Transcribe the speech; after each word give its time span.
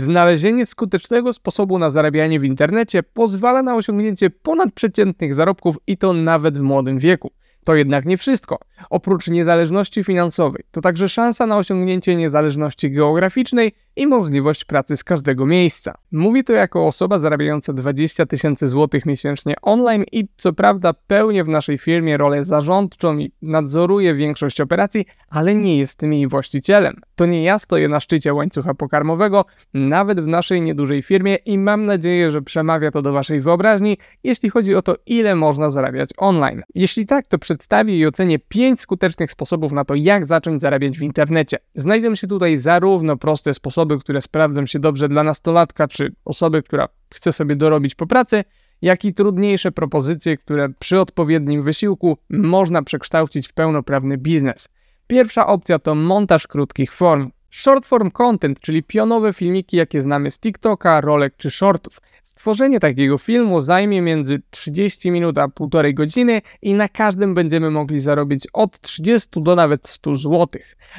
Znalezienie 0.00 0.66
skutecznego 0.66 1.32
sposobu 1.32 1.78
na 1.78 1.90
zarabianie 1.90 2.40
w 2.40 2.44
internecie 2.44 3.02
pozwala 3.02 3.62
na 3.62 3.74
osiągnięcie 3.74 4.30
ponadprzeciętnych 4.30 5.34
zarobków 5.34 5.76
i 5.86 5.98
to 5.98 6.12
nawet 6.12 6.58
w 6.58 6.62
młodym 6.62 6.98
wieku. 6.98 7.30
To 7.64 7.74
jednak 7.74 8.04
nie 8.04 8.18
wszystko. 8.18 8.58
Oprócz 8.90 9.28
niezależności 9.28 10.04
finansowej, 10.04 10.64
to 10.70 10.80
także 10.80 11.08
szansa 11.08 11.46
na 11.46 11.56
osiągnięcie 11.56 12.16
niezależności 12.16 12.90
geograficznej 12.90 13.72
i 13.96 14.06
możliwość 14.06 14.64
pracy 14.64 14.96
z 14.96 15.04
każdego 15.04 15.46
miejsca. 15.46 15.94
Mówię 16.12 16.44
to 16.44 16.52
jako 16.52 16.86
osoba 16.86 17.18
zarabiająca 17.18 17.72
20 17.72 18.26
tysięcy 18.26 18.68
złotych 18.68 19.06
miesięcznie 19.06 19.54
online 19.62 20.04
i 20.12 20.28
co 20.36 20.52
prawda 20.52 20.92
pełnię 21.06 21.44
w 21.44 21.48
naszej 21.48 21.78
firmie 21.78 22.16
rolę 22.16 22.44
zarządczą 22.44 23.18
i 23.18 23.32
nadzoruję 23.42 24.14
większość 24.14 24.60
operacji, 24.60 25.06
ale 25.28 25.54
nie 25.54 25.78
jestem 25.78 26.12
jej 26.12 26.28
właścicielem. 26.28 27.00
To 27.14 27.26
nie 27.26 27.44
ja 27.44 27.58
stoję 27.58 27.88
na 27.88 28.00
szczycie 28.00 28.34
łańcucha 28.34 28.74
pokarmowego, 28.74 29.44
nawet 29.74 30.20
w 30.20 30.26
naszej 30.26 30.62
niedużej 30.62 31.02
firmie 31.02 31.34
i 31.34 31.58
mam 31.58 31.86
nadzieję, 31.86 32.30
że 32.30 32.42
przemawia 32.42 32.90
to 32.90 33.02
do 33.02 33.12
waszej 33.12 33.40
wyobraźni, 33.40 33.98
jeśli 34.24 34.50
chodzi 34.50 34.74
o 34.74 34.82
to, 34.82 34.96
ile 35.06 35.34
można 35.34 35.70
zarabiać 35.70 36.10
online. 36.16 36.62
Jeśli 36.74 37.06
tak, 37.06 37.26
to 37.26 37.38
przedstawię 37.38 37.98
i 37.98 38.06
ocenię 38.06 38.38
5 38.38 38.80
skutecznych 38.80 39.30
sposobów 39.30 39.72
na 39.72 39.84
to, 39.84 39.94
jak 39.94 40.26
zacząć 40.26 40.62
zarabiać 40.62 40.98
w 40.98 41.02
internecie. 41.02 41.56
Znajdą 41.74 42.14
się 42.14 42.26
tutaj 42.26 42.58
zarówno 42.58 43.16
proste 43.16 43.54
sposoby, 43.54 43.83
które 43.98 44.20
sprawdzą 44.20 44.66
się 44.66 44.78
dobrze 44.78 45.08
dla 45.08 45.24
nastolatka, 45.24 45.88
czy 45.88 46.14
osoby, 46.24 46.62
która 46.62 46.88
chce 47.14 47.32
sobie 47.32 47.56
dorobić 47.56 47.94
po 47.94 48.06
pracy, 48.06 48.44
jak 48.82 49.04
i 49.04 49.14
trudniejsze 49.14 49.72
propozycje, 49.72 50.36
które 50.36 50.68
przy 50.78 51.00
odpowiednim 51.00 51.62
wysiłku 51.62 52.18
można 52.30 52.82
przekształcić 52.82 53.48
w 53.48 53.52
pełnoprawny 53.52 54.18
biznes. 54.18 54.68
Pierwsza 55.06 55.46
opcja 55.46 55.78
to 55.78 55.94
montaż 55.94 56.46
krótkich 56.46 56.92
form. 56.92 57.30
Short 57.56 57.86
form 57.86 58.10
content, 58.10 58.60
czyli 58.60 58.82
pionowe 58.82 59.32
filmiki, 59.32 59.76
jakie 59.76 60.02
znamy 60.02 60.30
z 60.30 60.38
TikToka, 60.38 61.00
rolek 61.00 61.34
czy 61.36 61.50
shortów. 61.50 62.00
Stworzenie 62.24 62.80
takiego 62.80 63.18
filmu 63.18 63.60
zajmie 63.60 64.00
między 64.00 64.42
30 64.50 65.10
minut 65.10 65.38
a 65.38 65.46
1,5 65.48 65.94
godziny 65.94 66.40
i 66.62 66.74
na 66.74 66.88
każdym 66.88 67.34
będziemy 67.34 67.70
mogli 67.70 68.00
zarobić 68.00 68.46
od 68.52 68.80
30 68.80 69.42
do 69.42 69.56
nawet 69.56 69.88
100 69.88 70.16
zł. 70.16 70.48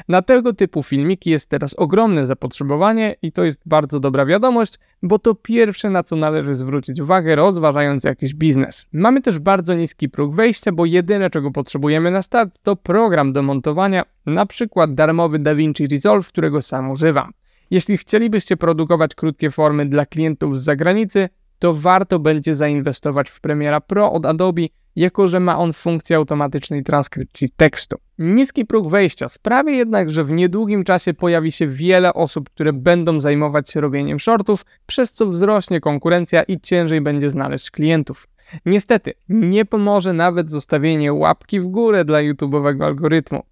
Na 0.07 0.21
tego 0.21 0.53
typu 0.53 0.83
filmiki 0.83 1.29
jest 1.29 1.49
teraz 1.49 1.73
ogromne 1.73 2.25
zapotrzebowanie 2.25 3.15
i 3.21 3.31
to 3.31 3.43
jest 3.43 3.61
bardzo 3.65 3.99
dobra 3.99 4.25
wiadomość, 4.25 4.73
bo 5.07 5.19
to 5.19 5.35
pierwsze 5.35 5.89
na 5.89 6.03
co 6.03 6.15
należy 6.15 6.53
zwrócić 6.53 6.99
uwagę 6.99 7.35
rozważając 7.35 8.03
jakiś 8.03 8.33
biznes. 8.33 8.85
Mamy 8.93 9.21
też 9.21 9.39
bardzo 9.39 9.75
niski 9.75 10.09
próg 10.09 10.35
wejścia, 10.35 10.71
bo 10.71 10.85
jedyne 10.85 11.29
czego 11.29 11.51
potrzebujemy 11.51 12.11
na 12.11 12.21
start 12.21 12.59
to 12.63 12.75
program 12.75 13.33
do 13.33 13.41
montowania, 13.41 14.03
na 14.25 14.45
przykład 14.45 14.93
darmowy 14.93 15.39
DaVinci 15.39 15.87
Resolve, 15.87 16.27
którego 16.27 16.61
sam 16.61 16.91
używam. 16.91 17.31
Jeśli 17.71 17.97
chcielibyście 17.97 18.57
produkować 18.57 19.15
krótkie 19.15 19.51
formy 19.51 19.85
dla 19.85 20.05
klientów 20.05 20.59
z 20.59 20.63
zagranicy, 20.63 21.29
to 21.59 21.73
warto 21.73 22.19
będzie 22.19 22.55
zainwestować 22.55 23.29
w 23.29 23.41
Premiera 23.41 23.81
Pro 23.81 24.11
od 24.11 24.25
Adobe, 24.25 24.61
jako 24.95 25.27
że 25.27 25.39
ma 25.39 25.57
on 25.57 25.73
funkcję 25.73 26.17
automatycznej 26.17 26.83
transkrypcji 26.83 27.49
tekstu. 27.49 27.97
Niski 28.19 28.65
próg 28.65 28.89
wejścia 28.89 29.29
sprawia 29.29 29.71
jednak, 29.71 30.11
że 30.11 30.23
w 30.23 30.31
niedługim 30.31 30.83
czasie 30.83 31.13
pojawi 31.13 31.51
się 31.51 31.67
wiele 31.67 32.13
osób, 32.13 32.49
które 32.49 32.73
będą 32.73 33.19
zajmować 33.19 33.69
się 33.69 33.81
robieniem 33.81 34.19
shortów, 34.19 34.65
przez 34.85 35.13
co 35.13 35.25
wzrośnie 35.25 35.79
konkurencja 35.79 36.43
i 36.43 36.59
ciężej 36.59 37.01
będzie 37.01 37.29
znaleźć 37.29 37.71
klientów. 37.71 38.27
Niestety, 38.65 39.13
nie 39.29 39.65
pomoże 39.65 40.13
nawet 40.13 40.49
zostawienie 40.49 41.13
łapki 41.13 41.59
w 41.59 41.67
górę 41.67 42.05
dla 42.05 42.19
YouTube'owego 42.19 42.83
algorytmu. 42.83 43.43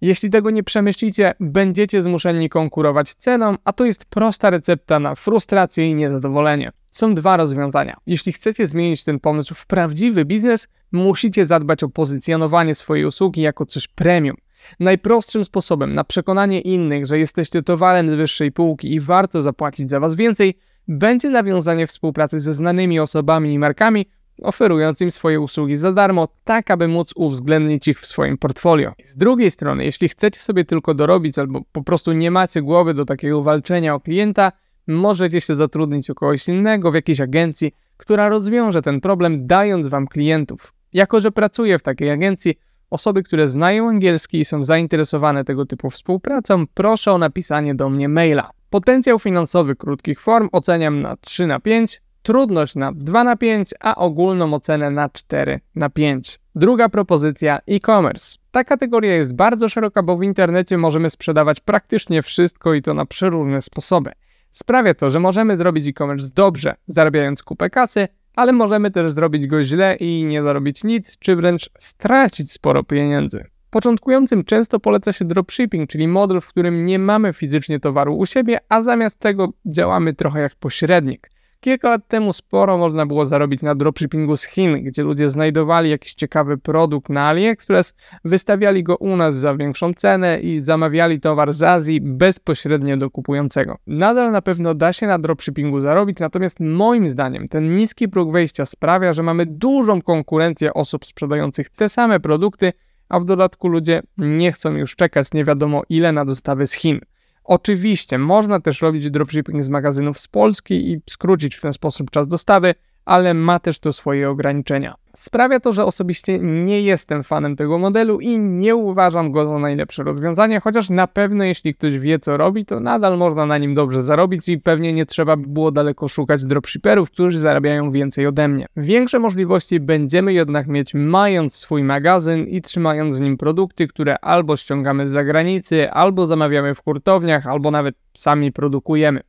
Jeśli 0.00 0.30
tego 0.30 0.50
nie 0.50 0.62
przemyślicie, 0.62 1.34
będziecie 1.40 2.02
zmuszeni 2.02 2.48
konkurować 2.48 3.14
ceną, 3.14 3.54
a 3.64 3.72
to 3.72 3.84
jest 3.84 4.04
prosta 4.04 4.50
recepta 4.50 5.00
na 5.00 5.14
frustrację 5.14 5.90
i 5.90 5.94
niezadowolenie. 5.94 6.72
Są 6.90 7.14
dwa 7.14 7.36
rozwiązania. 7.36 7.96
Jeśli 8.06 8.32
chcecie 8.32 8.66
zmienić 8.66 9.04
ten 9.04 9.20
pomysł 9.20 9.54
w 9.54 9.66
prawdziwy 9.66 10.24
biznes, 10.24 10.68
musicie 10.92 11.46
zadbać 11.46 11.82
o 11.82 11.88
pozycjonowanie 11.88 12.74
swojej 12.74 13.04
usługi 13.04 13.42
jako 13.42 13.66
coś 13.66 13.88
premium. 13.88 14.36
Najprostszym 14.80 15.44
sposobem 15.44 15.94
na 15.94 16.04
przekonanie 16.04 16.60
innych, 16.60 17.06
że 17.06 17.18
jesteście 17.18 17.62
towarem 17.62 18.10
z 18.10 18.14
wyższej 18.14 18.52
półki 18.52 18.94
i 18.94 19.00
warto 19.00 19.42
zapłacić 19.42 19.90
za 19.90 20.00
was 20.00 20.14
więcej, 20.14 20.58
będzie 20.88 21.30
nawiązanie 21.30 21.86
współpracy 21.86 22.40
ze 22.40 22.54
znanymi 22.54 23.00
osobami 23.00 23.52
i 23.52 23.58
markami, 23.58 24.06
oferując 24.42 25.00
im 25.00 25.10
swoje 25.10 25.40
usługi 25.40 25.76
za 25.76 25.92
darmo, 25.92 26.28
tak 26.44 26.70
aby 26.70 26.88
móc 26.88 27.12
uwzględnić 27.16 27.88
ich 27.88 28.00
w 28.00 28.06
swoim 28.06 28.38
portfolio. 28.38 28.92
Z 29.04 29.16
drugiej 29.16 29.50
strony, 29.50 29.84
jeśli 29.84 30.08
chcecie 30.08 30.40
sobie 30.40 30.64
tylko 30.64 30.94
dorobić 30.94 31.38
albo 31.38 31.60
po 31.72 31.82
prostu 31.82 32.12
nie 32.12 32.30
macie 32.30 32.62
głowy 32.62 32.94
do 32.94 33.04
takiego 33.04 33.42
walczenia 33.42 33.94
o 33.94 34.00
klienta, 34.00 34.52
możecie 34.86 35.40
się 35.40 35.56
zatrudnić 35.56 36.10
u 36.10 36.14
kogoś 36.14 36.48
innego 36.48 36.92
w 36.92 36.94
jakiejś 36.94 37.20
agencji, 37.20 37.72
która 37.96 38.28
rozwiąże 38.28 38.82
ten 38.82 39.00
problem, 39.00 39.46
dając 39.46 39.88
wam 39.88 40.06
klientów. 40.06 40.72
Jako, 40.92 41.20
że 41.20 41.30
pracuję 41.30 41.78
w 41.78 41.82
takiej 41.82 42.10
agencji, 42.10 42.58
osoby, 42.90 43.22
które 43.22 43.48
znają 43.48 43.88
angielski 43.88 44.40
i 44.40 44.44
są 44.44 44.62
zainteresowane 44.62 45.44
tego 45.44 45.66
typu 45.66 45.90
współpracą, 45.90 46.64
proszę 46.74 47.12
o 47.12 47.18
napisanie 47.18 47.74
do 47.74 47.90
mnie 47.90 48.08
maila. 48.08 48.50
Potencjał 48.70 49.18
finansowy 49.18 49.76
krótkich 49.76 50.20
form 50.20 50.48
oceniam 50.52 51.02
na 51.02 51.16
3 51.16 51.46
na 51.46 51.60
5, 51.60 52.02
trudność 52.22 52.74
na 52.74 52.92
2 52.92 53.24
na 53.24 53.36
5, 53.36 53.74
a 53.80 53.94
ogólną 53.94 54.54
ocenę 54.54 54.90
na 54.90 55.08
4 55.08 55.60
na 55.74 55.90
5. 55.90 56.40
Druga 56.54 56.88
propozycja 56.88 57.58
e-commerce. 57.66 58.38
Ta 58.50 58.64
kategoria 58.64 59.14
jest 59.14 59.32
bardzo 59.32 59.68
szeroka, 59.68 60.02
bo 60.02 60.16
w 60.16 60.22
internecie 60.22 60.78
możemy 60.78 61.10
sprzedawać 61.10 61.60
praktycznie 61.60 62.22
wszystko 62.22 62.74
i 62.74 62.82
to 62.82 62.94
na 62.94 63.06
przeróżne 63.06 63.60
sposoby. 63.60 64.12
Sprawia 64.50 64.94
to, 64.94 65.10
że 65.10 65.20
możemy 65.20 65.56
zrobić 65.56 65.86
e-commerce 65.86 66.28
dobrze, 66.34 66.74
zarabiając 66.88 67.42
kupę 67.42 67.70
kasy, 67.70 68.08
ale 68.36 68.52
możemy 68.52 68.90
też 68.90 69.12
zrobić 69.12 69.46
go 69.46 69.62
źle 69.62 69.96
i 69.96 70.24
nie 70.24 70.42
zarobić 70.42 70.84
nic, 70.84 71.18
czy 71.18 71.36
wręcz 71.36 71.70
stracić 71.78 72.52
sporo 72.52 72.84
pieniędzy. 72.84 73.44
Początkującym 73.70 74.44
często 74.44 74.80
poleca 74.80 75.12
się 75.12 75.24
dropshipping, 75.24 75.90
czyli 75.90 76.08
model, 76.08 76.40
w 76.40 76.48
którym 76.48 76.86
nie 76.86 76.98
mamy 76.98 77.32
fizycznie 77.32 77.80
towaru 77.80 78.16
u 78.16 78.26
siebie, 78.26 78.58
a 78.68 78.82
zamiast 78.82 79.18
tego 79.18 79.48
działamy 79.66 80.14
trochę 80.14 80.40
jak 80.40 80.54
pośrednik. 80.54 81.30
Kilka 81.60 81.88
lat 81.88 82.08
temu 82.08 82.32
sporo 82.32 82.78
można 82.78 83.06
było 83.06 83.26
zarobić 83.26 83.62
na 83.62 83.74
dropshippingu 83.74 84.36
z 84.36 84.44
Chin, 84.44 84.84
gdzie 84.84 85.02
ludzie 85.02 85.28
znajdowali 85.28 85.90
jakiś 85.90 86.14
ciekawy 86.14 86.58
produkt 86.58 87.08
na 87.08 87.26
AliExpress, 87.26 87.94
wystawiali 88.24 88.82
go 88.82 88.96
u 88.96 89.16
nas 89.16 89.36
za 89.36 89.54
większą 89.54 89.94
cenę 89.94 90.40
i 90.40 90.60
zamawiali 90.60 91.20
towar 91.20 91.52
z 91.52 91.62
Azji 91.62 92.00
bezpośrednio 92.00 92.96
do 92.96 93.10
kupującego. 93.10 93.78
Nadal 93.86 94.32
na 94.32 94.42
pewno 94.42 94.74
da 94.74 94.92
się 94.92 95.06
na 95.06 95.18
dropshippingu 95.18 95.80
zarobić, 95.80 96.20
natomiast 96.20 96.60
moim 96.60 97.08
zdaniem 97.08 97.48
ten 97.48 97.76
niski 97.76 98.08
próg 98.08 98.32
wejścia 98.32 98.64
sprawia, 98.64 99.12
że 99.12 99.22
mamy 99.22 99.46
dużą 99.46 100.02
konkurencję 100.02 100.74
osób 100.74 101.06
sprzedających 101.06 101.70
te 101.70 101.88
same 101.88 102.20
produkty, 102.20 102.72
a 103.08 103.20
w 103.20 103.24
dodatku 103.24 103.68
ludzie 103.68 104.02
nie 104.18 104.52
chcą 104.52 104.72
już 104.72 104.96
czekać 104.96 105.32
nie 105.34 105.44
wiadomo 105.44 105.82
ile 105.88 106.12
na 106.12 106.24
dostawy 106.24 106.66
z 106.66 106.72
Chin. 106.72 107.00
Oczywiście 107.48 108.18
można 108.18 108.60
też 108.60 108.82
robić 108.82 109.10
dropshipping 109.10 109.64
z 109.64 109.68
magazynów 109.68 110.18
z 110.18 110.28
Polski 110.28 110.92
i 110.92 111.00
skrócić 111.10 111.56
w 111.56 111.60
ten 111.60 111.72
sposób 111.72 112.10
czas 112.10 112.28
dostawy, 112.28 112.74
ale 113.08 113.34
ma 113.34 113.58
też 113.58 113.78
to 113.78 113.92
swoje 113.92 114.30
ograniczenia. 114.30 114.94
Sprawia 115.16 115.60
to, 115.60 115.72
że 115.72 115.84
osobiście 115.84 116.38
nie 116.38 116.82
jestem 116.82 117.22
fanem 117.22 117.56
tego 117.56 117.78
modelu 117.78 118.20
i 118.20 118.38
nie 118.38 118.76
uważam 118.76 119.32
go 119.32 119.44
za 119.44 119.58
najlepsze 119.58 120.02
rozwiązanie, 120.02 120.60
chociaż 120.60 120.90
na 120.90 121.06
pewno 121.06 121.44
jeśli 121.44 121.74
ktoś 121.74 121.98
wie 121.98 122.18
co 122.18 122.36
robi, 122.36 122.64
to 122.64 122.80
nadal 122.80 123.18
można 123.18 123.46
na 123.46 123.58
nim 123.58 123.74
dobrze 123.74 124.02
zarobić 124.02 124.48
i 124.48 124.58
pewnie 124.58 124.92
nie 124.92 125.06
trzeba 125.06 125.36
by 125.36 125.46
było 125.46 125.70
daleko 125.70 126.08
szukać 126.08 126.44
dropshipperów, 126.44 127.10
którzy 127.10 127.38
zarabiają 127.38 127.90
więcej 127.90 128.26
ode 128.26 128.48
mnie. 128.48 128.66
Większe 128.76 129.18
możliwości 129.18 129.80
będziemy 129.80 130.32
jednak 130.32 130.66
mieć 130.66 130.94
mając 130.94 131.54
swój 131.54 131.82
magazyn 131.84 132.46
i 132.46 132.62
trzymając 132.62 133.16
w 133.16 133.20
nim 133.20 133.36
produkty, 133.36 133.88
które 133.88 134.18
albo 134.18 134.56
ściągamy 134.56 135.08
z 135.08 135.12
zagranicy, 135.12 135.90
albo 135.90 136.26
zamawiamy 136.26 136.74
w 136.74 136.84
hurtowniach, 136.84 137.46
albo 137.46 137.70
nawet 137.70 137.94
sami 138.14 138.52
produkujemy. 138.52 139.20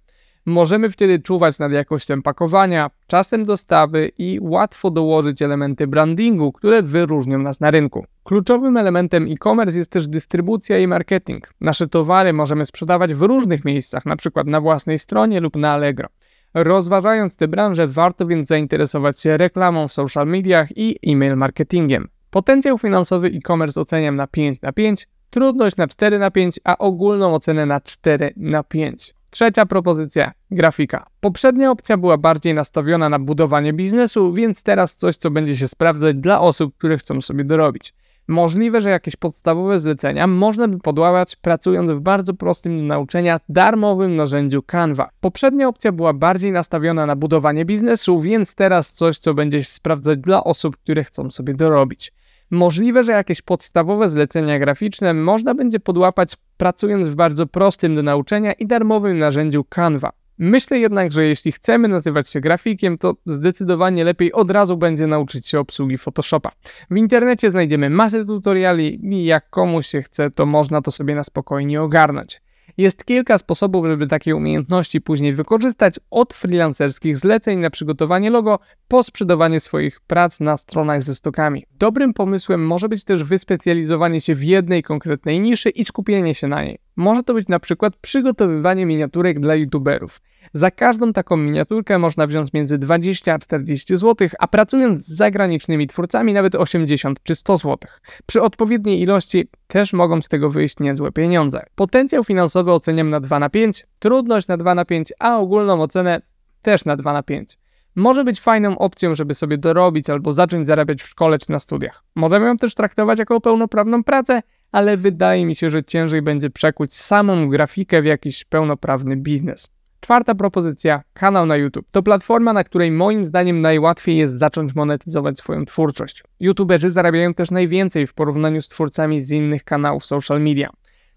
Możemy 0.50 0.90
wtedy 0.90 1.20
czuwać 1.20 1.60
nad 1.60 1.72
jakością 1.72 2.22
pakowania, 2.22 2.90
czasem 3.08 3.46
dostawy 3.46 4.12
i 4.18 4.40
łatwo 4.42 4.92
dołożyć 4.92 5.42
elementy 5.42 5.88
brandingu, 5.88 6.52
które 6.52 6.84
wyróżnią 6.84 7.40
nas 7.40 7.60
na 7.60 7.72
rynku. 7.72 8.06
Kluczowym 8.24 8.78
elementem 8.78 9.28
e-commerce 9.32 9.78
jest 9.78 9.92
też 9.92 10.08
dystrybucja 10.08 10.78
i 10.78 10.88
marketing. 10.88 11.54
Nasze 11.62 11.88
towary 11.88 12.34
możemy 12.34 12.66
sprzedawać 12.66 13.14
w 13.14 13.22
różnych 13.22 13.66
miejscach, 13.66 14.06
np. 14.06 14.44
na 14.46 14.62
własnej 14.62 15.00
stronie 15.00 15.40
lub 15.40 15.56
na 15.56 15.72
Allegro. 15.72 16.08
Rozważając 16.54 17.38
tę 17.38 17.48
branżę, 17.48 17.88
warto 17.88 18.26
więc 18.28 18.48
zainteresować 18.48 19.22
się 19.22 19.38
reklamą 19.38 19.88
w 19.88 19.94
social 19.94 20.28
mediach 20.28 20.78
i 20.78 21.00
e-mail 21.08 21.36
marketingiem. 21.36 22.08
Potencjał 22.30 22.78
finansowy 22.78 23.28
e-commerce 23.28 23.82
oceniam 23.82 24.16
na 24.16 24.28
5 24.28 24.62
na 24.62 24.72
5, 24.72 25.08
trudność 25.30 25.78
na 25.78 25.88
4 25.88 26.20
na 26.20 26.32
5, 26.32 26.60
a 26.64 26.78
ogólną 26.78 27.34
ocenę 27.34 27.66
na 27.66 27.82
4 27.82 28.34
na 28.38 28.64
5. 28.64 29.19
Trzecia 29.30 29.66
propozycja 29.66 30.32
grafika. 30.52 31.06
Poprzednia 31.20 31.72
opcja 31.72 31.98
była 31.98 32.18
bardziej 32.18 32.54
nastawiona 32.54 33.10
na 33.10 33.20
budowanie 33.20 33.74
biznesu, 33.74 34.34
więc 34.34 34.64
teraz 34.64 34.96
coś, 34.96 35.18
co 35.18 35.32
będzie 35.32 35.58
się 35.58 35.68
sprawdzać 35.68 36.16
dla 36.16 36.42
osób, 36.42 36.78
które 36.78 36.98
chcą 36.98 37.22
sobie 37.22 37.44
dorobić. 37.44 37.94
Możliwe, 38.28 38.82
że 38.82 38.90
jakieś 38.90 39.16
podstawowe 39.16 39.80
zlecenia 39.80 40.28
można 40.28 40.68
by 40.68 40.80
podłapać 40.80 41.36
pracując 41.36 41.92
w 41.92 42.00
bardzo 42.00 42.34
prostym 42.34 42.78
do 42.78 42.84
nauczenia 42.84 43.40
darmowym 43.50 44.16
narzędziu 44.16 44.62
Canva. 44.62 45.10
Poprzednia 45.20 45.68
opcja 45.68 45.92
była 45.92 46.14
bardziej 46.14 46.52
nastawiona 46.52 47.06
na 47.06 47.16
budowanie 47.16 47.66
biznesu, 47.66 48.22
więc 48.22 48.56
teraz 48.56 48.94
coś, 48.94 49.18
co 49.18 49.34
będziesz 49.34 49.68
sprawdzać 49.68 50.20
dla 50.20 50.44
osób, 50.44 50.78
które 50.78 51.04
chcą 51.04 51.32
sobie 51.32 51.54
dorobić. 51.54 52.14
Możliwe, 52.52 53.04
że 53.04 53.12
jakieś 53.12 53.42
podstawowe 53.42 54.10
zlecenia 54.10 54.60
graficzne 54.60 55.14
można 55.14 55.56
będzie 55.56 55.80
podłapać 55.80 56.34
pracując 56.58 57.08
w 57.08 57.16
bardzo 57.16 57.48
prostym 57.48 57.96
do 57.96 58.04
nauczenia 58.04 58.54
i 58.54 58.68
darmowym 58.68 59.18
narzędziu 59.18 59.64
Canva. 59.64 60.12
Myślę 60.38 60.80
jednak, 60.80 61.12
że 61.12 61.26
jeśli 61.26 61.52
chcemy 61.52 61.88
nazywać 61.88 62.30
się 62.30 62.42
grafikiem, 62.42 62.98
to 62.98 63.16
zdecydowanie 63.26 64.04
lepiej 64.04 64.34
od 64.34 64.52
razu 64.52 64.78
będzie 64.78 65.08
nauczyć 65.08 65.48
się 65.48 65.60
obsługi 65.60 65.98
Photoshopa. 65.98 66.52
W 66.92 66.98
internecie 66.98 67.52
znajdziemy 67.52 67.90
masę 67.90 68.26
tutoriali 68.26 69.16
i 69.16 69.26
jak 69.26 69.50
komuś 69.50 69.88
się 69.88 70.02
chce, 70.02 70.32
to 70.32 70.46
można 70.46 70.82
to 70.82 70.92
sobie 70.92 71.16
na 71.16 71.24
spokojnie 71.24 71.82
ogarnąć. 71.82 72.42
Jest 72.78 73.06
kilka 73.06 73.38
sposobów, 73.38 73.86
żeby 73.88 74.08
takie 74.08 74.36
umiejętności 74.36 75.02
później 75.02 75.34
wykorzystać, 75.34 76.00
od 76.12 76.34
freelancerskich 76.34 77.18
zleceń 77.18 77.60
na 77.60 77.70
przygotowanie 77.70 78.30
logo, 78.30 78.60
po 78.88 79.04
sprzedawanie 79.04 79.60
swoich 79.60 80.02
prac 80.02 80.40
na 80.40 80.58
stronach 80.58 81.02
ze 81.02 81.16
stokami. 81.16 81.66
Dobrym 81.72 82.14
pomysłem 82.14 82.66
może 82.66 82.90
być 82.90 83.04
też 83.04 83.24
wyspecjalizowanie 83.24 84.22
się 84.22 84.36
w 84.36 84.44
jednej 84.44 84.84
konkretnej 84.84 85.40
niszy 85.40 85.70
i 85.70 85.86
skupienie 85.86 86.36
się 86.36 86.48
na 86.48 86.64
niej. 86.64 86.80
Może 87.00 87.24
to 87.24 87.34
być 87.34 87.48
na 87.48 87.60
przykład 87.60 87.94
przygotowywanie 88.02 88.86
miniaturek 88.86 89.40
dla 89.40 89.56
youtuberów. 89.56 90.22
Za 90.54 90.72
każdą 90.72 91.14
taką 91.14 91.38
miniaturkę 91.38 92.00
można 92.00 92.28
wziąć 92.28 92.54
między 92.54 92.78
20 92.78 93.34
a 93.34 93.40
40 93.40 93.98
zł, 93.98 94.28
a 94.40 94.48
pracując 94.48 95.00
z 95.00 95.16
zagranicznymi 95.16 95.88
twórcami 95.88 96.34
nawet 96.34 96.56
80 96.56 97.20
czy 97.24 97.36
100 97.36 97.58
zł. 97.58 97.78
Przy 98.26 98.42
odpowiedniej 98.42 99.02
ilości 99.02 99.48
też 99.68 99.94
mogą 99.94 100.22
z 100.22 100.28
tego 100.28 100.50
wyjść 100.50 100.80
niezłe 100.80 101.12
pieniądze. 101.12 101.66
Potencjał 101.76 102.24
finansowy 102.24 102.72
oceniam 102.72 103.10
na 103.10 103.20
2 103.20 103.40
na 103.40 103.50
5, 103.50 103.88
trudność 104.00 104.48
na 104.48 104.58
2 104.58 104.76
na 104.76 104.86
5, 104.86 105.14
a 105.20 105.38
ogólną 105.38 105.82
ocenę 105.82 106.22
też 106.62 106.86
na 106.86 106.96
2 106.96 107.14
na 107.14 107.24
5 107.24 107.58
może 107.96 108.24
być 108.24 108.42
fajną 108.42 108.78
opcją, 108.78 109.16
żeby 109.16 109.34
sobie 109.34 109.58
dorobić 109.58 110.10
albo 110.10 110.32
zacząć 110.32 110.68
zarabiać 110.68 111.04
w 111.04 111.08
szkole 111.08 111.38
czy 111.38 111.52
na 111.52 111.60
studiach. 111.60 112.04
Możemy 112.16 112.48
ją 112.48 112.58
też 112.58 112.76
traktować 112.76 113.20
jako 113.20 113.42
pełnoprawną 113.42 114.04
pracę, 114.04 114.42
ale 114.72 114.98
wydaje 114.98 115.46
mi 115.46 115.56
się, 115.56 115.70
że 115.70 115.84
ciężej 115.84 116.22
będzie 116.22 116.50
przekuć 116.50 116.94
samą 116.94 117.50
grafikę 117.50 118.02
w 118.02 118.06
jakiś 118.06 118.46
pełnoprawny 118.46 119.16
biznes. 119.16 119.70
Czwarta 120.00 120.36
propozycja 120.36 121.04
kanał 121.14 121.46
na 121.46 121.56
YouTube. 121.56 121.86
To 121.92 122.04
platforma, 122.04 122.54
na 122.54 122.64
której 122.64 122.92
moim 122.92 123.26
zdaniem 123.26 123.62
najłatwiej 123.62 124.18
jest 124.18 124.40
zacząć 124.40 124.76
monetyzować 124.76 125.38
swoją 125.38 125.66
twórczość. 125.66 126.24
YouTuberzy 126.40 126.92
zarabiają 126.92 127.34
też 127.34 127.52
najwięcej 127.52 128.08
w 128.08 128.14
porównaniu 128.14 128.62
z 128.62 128.68
twórcami 128.68 129.22
z 129.22 129.32
innych 129.32 129.64
kanałów 129.64 130.06
social 130.06 130.42
media. 130.42 130.70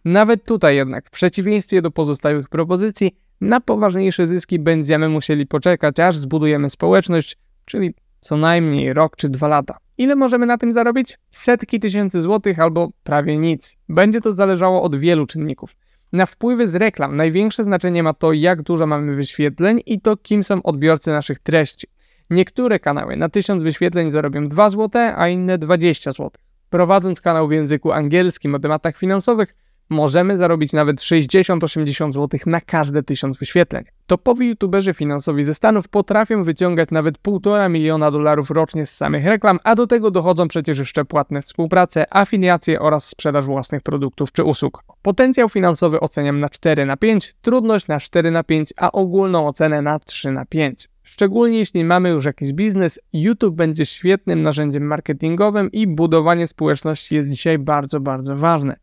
Nawet 0.04 0.44
tutaj 0.44 0.76
jednak, 0.76 1.06
w 1.06 1.10
przeciwieństwie 1.10 1.82
do 1.82 1.90
pozostałych 1.90 2.48
propozycji, 2.48 3.16
na 3.40 3.60
poważniejsze 3.60 4.26
zyski 4.26 4.58
będziemy 4.58 5.08
musieli 5.08 5.46
poczekać, 5.46 6.00
aż 6.00 6.16
zbudujemy 6.16 6.70
społeczność, 6.70 7.36
czyli 7.64 7.94
co 8.22 8.36
najmniej 8.36 8.92
rok 8.92 9.16
czy 9.16 9.28
dwa 9.28 9.48
lata. 9.48 9.76
Ile 9.98 10.16
możemy 10.16 10.46
na 10.46 10.58
tym 10.58 10.72
zarobić? 10.72 11.18
Setki 11.30 11.80
tysięcy 11.80 12.20
złotych 12.20 12.58
albo 12.58 12.90
prawie 13.04 13.38
nic. 13.38 13.76
Będzie 13.88 14.20
to 14.20 14.32
zależało 14.32 14.82
od 14.82 14.96
wielu 14.96 15.26
czynników. 15.26 15.76
Na 16.12 16.26
wpływy 16.26 16.68
z 16.68 16.74
reklam 16.74 17.16
największe 17.16 17.64
znaczenie 17.64 18.02
ma 18.02 18.14
to, 18.14 18.32
jak 18.32 18.62
dużo 18.62 18.86
mamy 18.86 19.14
wyświetleń 19.14 19.80
i 19.86 20.00
to, 20.00 20.16
kim 20.16 20.44
są 20.44 20.62
odbiorcy 20.62 21.10
naszych 21.10 21.38
treści. 21.38 21.86
Niektóre 22.30 22.78
kanały 22.78 23.16
na 23.16 23.28
1000 23.28 23.62
wyświetleń 23.62 24.10
zarobią 24.10 24.48
2 24.48 24.70
zł, 24.70 25.02
a 25.16 25.28
inne 25.28 25.58
20 25.58 26.12
zł. 26.12 26.30
Prowadząc 26.70 27.20
kanał 27.20 27.48
w 27.48 27.52
języku 27.52 27.92
angielskim 27.92 28.54
o 28.54 28.58
tematach 28.58 28.96
finansowych, 28.96 29.54
możemy 29.90 30.36
zarobić 30.36 30.72
nawet 30.72 30.96
60-80 30.96 32.12
zł 32.12 32.40
na 32.46 32.60
każde 32.60 33.02
1000 33.02 33.36
wyświetleń. 33.36 33.84
Topowi 34.12 34.48
youtuberzy 34.48 34.94
finansowi 34.94 35.42
ze 35.42 35.54
Stanów 35.54 35.88
potrafią 35.88 36.44
wyciągać 36.44 36.90
nawet 36.90 37.18
1,5 37.18 37.70
miliona 37.70 38.10
dolarów 38.10 38.50
rocznie 38.50 38.86
z 38.86 38.96
samych 38.96 39.26
reklam, 39.26 39.58
a 39.64 39.74
do 39.74 39.86
tego 39.86 40.10
dochodzą 40.10 40.48
przecież 40.48 40.78
jeszcze 40.78 41.04
płatne 41.04 41.42
współprace, 41.42 42.16
afiliacje 42.16 42.80
oraz 42.80 43.08
sprzedaż 43.08 43.44
własnych 43.44 43.82
produktów 43.82 44.32
czy 44.32 44.44
usług. 44.44 44.84
Potencjał 45.02 45.48
finansowy 45.48 46.00
oceniam 46.00 46.40
na 46.40 46.48
4 46.48 46.86
na 46.86 46.96
5, 46.96 47.34
trudność 47.42 47.88
na 47.88 48.00
4 48.00 48.30
na 48.30 48.44
5, 48.44 48.72
a 48.76 48.92
ogólną 48.92 49.48
ocenę 49.48 49.82
na 49.82 49.98
3 49.98 50.30
na 50.30 50.44
5. 50.44 50.88
Szczególnie 51.02 51.58
jeśli 51.58 51.84
mamy 51.84 52.08
już 52.08 52.24
jakiś 52.24 52.52
biznes, 52.52 53.00
YouTube 53.12 53.54
będzie 53.54 53.86
świetnym 53.86 54.42
narzędziem 54.42 54.82
marketingowym 54.82 55.72
i 55.72 55.86
budowanie 55.86 56.46
społeczności 56.46 57.14
jest 57.14 57.28
dzisiaj 57.28 57.58
bardzo, 57.58 58.00
bardzo 58.00 58.36
ważne. 58.36 58.76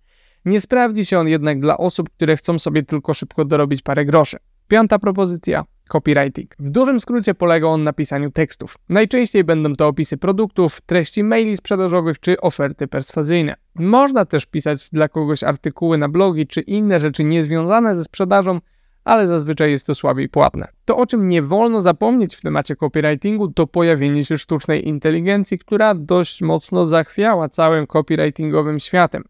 Nie 0.45 0.61
sprawdzi 0.61 1.05
się 1.05 1.19
on 1.19 1.27
jednak 1.27 1.59
dla 1.59 1.77
osób, 1.77 2.09
które 2.09 2.37
chcą 2.37 2.59
sobie 2.59 2.83
tylko 2.83 3.13
szybko 3.13 3.45
dorobić 3.45 3.81
parę 3.81 4.05
groszy. 4.05 4.37
Piąta 4.69 4.99
propozycja 4.99 5.65
copywriting. 5.87 6.55
W 6.59 6.69
dużym 6.69 6.99
skrócie 6.99 7.33
polega 7.33 7.67
on 7.67 7.83
na 7.83 7.93
pisaniu 7.93 8.31
tekstów. 8.31 8.77
Najczęściej 8.89 9.43
będą 9.43 9.75
to 9.75 9.87
opisy 9.87 10.17
produktów, 10.17 10.81
treści 10.81 11.23
maili 11.23 11.57
sprzedażowych 11.57 12.19
czy 12.19 12.41
oferty 12.41 12.87
perswazyjne. 12.87 13.55
Można 13.75 14.25
też 14.25 14.45
pisać 14.45 14.89
dla 14.89 15.07
kogoś 15.07 15.43
artykuły 15.43 15.97
na 15.97 16.09
blogi 16.09 16.47
czy 16.47 16.61
inne 16.61 16.99
rzeczy 16.99 17.23
niezwiązane 17.23 17.95
ze 17.95 18.03
sprzedażą, 18.03 18.59
ale 19.03 19.27
zazwyczaj 19.27 19.71
jest 19.71 19.87
to 19.87 19.95
słabiej 19.95 20.29
płatne. 20.29 20.67
To, 20.85 20.97
o 20.97 21.05
czym 21.05 21.27
nie 21.27 21.41
wolno 21.41 21.81
zapomnieć 21.81 22.35
w 22.35 22.41
temacie 22.41 22.75
copywritingu, 22.75 23.47
to 23.47 23.67
pojawienie 23.67 24.25
się 24.25 24.37
sztucznej 24.37 24.87
inteligencji, 24.87 25.59
która 25.59 25.95
dość 25.95 26.41
mocno 26.41 26.85
zachwiała 26.85 27.49
całym 27.49 27.87
copywritingowym 27.87 28.79
światem. 28.79 29.23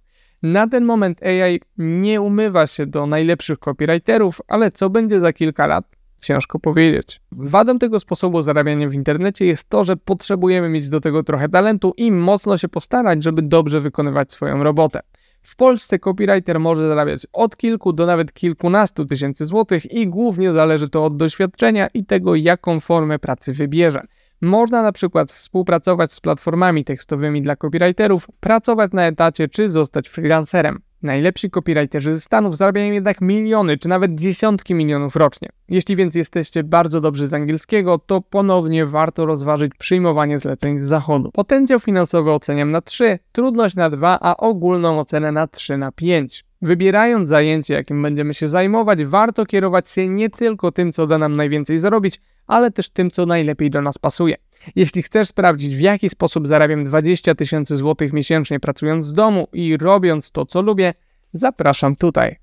Na 0.44 0.68
ten 0.68 0.86
moment 0.86 1.24
AI 1.24 1.60
nie 1.78 2.22
umywa 2.22 2.68
się 2.68 2.86
do 2.86 3.06
najlepszych 3.06 3.60
copywriterów, 3.60 4.42
ale 4.48 4.72
co 4.72 4.90
będzie 4.90 5.20
za 5.20 5.34
kilka 5.34 5.68
lat? 5.68 5.86
Ciężko 6.22 6.60
powiedzieć. 6.60 7.22
Wadą 7.32 7.80
tego 7.80 8.00
sposobu 8.00 8.42
zarabiania 8.42 8.90
w 8.90 8.94
internecie 8.94 9.46
jest 9.46 9.70
to, 9.70 9.84
że 9.84 9.98
potrzebujemy 9.98 10.70
mieć 10.70 10.90
do 10.90 11.02
tego 11.02 11.24
trochę 11.24 11.50
talentu 11.50 11.94
i 11.98 12.12
mocno 12.12 12.58
się 12.58 12.68
postarać, 12.68 13.24
żeby 13.24 13.42
dobrze 13.42 13.80
wykonywać 13.80 14.32
swoją 14.32 14.64
robotę. 14.64 15.00
W 15.42 15.56
Polsce 15.56 16.00
copywriter 16.00 16.60
może 16.60 16.88
zarabiać 16.88 17.28
od 17.34 17.58
kilku 17.58 17.94
do 17.94 18.06
nawet 18.06 18.34
kilkunastu 18.34 19.06
tysięcy 19.06 19.46
złotych 19.46 19.92
i 19.92 20.08
głównie 20.08 20.52
zależy 20.52 20.90
to 20.90 21.06
od 21.06 21.18
doświadczenia 21.18 21.88
i 21.94 22.06
tego, 22.06 22.36
jaką 22.36 22.80
formę 22.80 23.20
pracy 23.20 23.54
wybierze. 23.54 24.02
Można 24.42 24.82
na 24.82 24.92
przykład 24.92 25.32
współpracować 25.32 26.14
z 26.14 26.20
platformami 26.20 26.84
tekstowymi 26.84 27.42
dla 27.42 27.56
copywriterów, 27.56 28.28
pracować 28.40 28.92
na 28.92 29.08
etacie 29.08 29.48
czy 29.48 29.70
zostać 29.70 30.10
freelancerem. 30.10 30.82
Najlepsi 31.02 31.50
copywriterzy 31.50 32.14
ze 32.14 32.20
Stanów 32.20 32.58
zarabiają 32.58 32.94
jednak 32.94 33.22
miliony 33.22 33.78
czy 33.78 33.90
nawet 33.90 34.16
dziesiątki 34.16 34.74
milionów 34.74 35.16
rocznie. 35.16 35.50
Jeśli 35.70 35.96
więc 35.96 36.16
jesteście 36.16 36.64
bardzo 36.64 37.02
dobrzy 37.02 37.28
z 37.28 37.34
angielskiego, 37.34 37.98
to 37.98 38.22
ponownie 38.22 38.86
warto 38.86 39.26
rozważyć 39.26 39.72
przyjmowanie 39.80 40.40
zleceń 40.40 40.80
z 40.80 40.84
zachodu. 40.84 41.32
Potencjał 41.32 41.80
finansowy 41.80 42.32
oceniam 42.32 42.72
na 42.72 42.82
3, 42.82 43.20
trudność 43.32 43.76
na 43.76 43.90
2, 43.90 44.20
a 44.22 44.38
ogólną 44.38 45.00
ocenę 45.00 45.32
na 45.32 45.48
3 45.48 45.78
na 45.78 45.92
5. 45.92 46.46
Wybierając 46.62 47.30
zajęcie, 47.30 47.74
jakim 47.74 48.02
będziemy 48.02 48.34
się 48.34 48.48
zajmować, 48.48 49.06
warto 49.06 49.46
kierować 49.46 49.90
się 49.90 50.08
nie 50.08 50.30
tylko 50.30 50.72
tym, 50.72 50.92
co 50.92 51.08
da 51.08 51.18
nam 51.18 51.36
najwięcej 51.36 51.80
zarobić, 51.80 52.22
ale 52.48 52.72
też 52.72 52.90
tym, 52.90 53.12
co 53.12 53.26
najlepiej 53.26 53.70
do 53.70 53.82
nas 53.82 53.98
pasuje. 53.98 54.36
Jeśli 54.76 55.04
chcesz 55.04 55.28
sprawdzić, 55.28 55.76
w 55.76 55.80
jaki 55.80 56.10
sposób 56.10 56.48
zarabiam 56.48 56.86
20 56.86 57.36
tysięcy 57.36 57.78
złotych 57.78 58.14
miesięcznie 58.14 58.60
pracując 58.60 59.06
z 59.06 59.14
domu 59.14 59.48
i 59.54 59.78
robiąc 59.78 60.32
to, 60.32 60.46
co 60.46 60.62
lubię, 60.62 60.94
zapraszam 61.34 61.96
tutaj. 61.96 62.40